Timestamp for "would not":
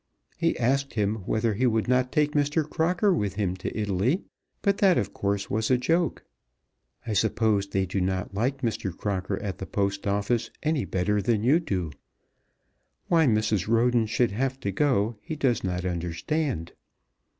1.67-2.11